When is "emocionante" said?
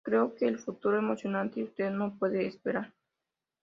0.97-1.59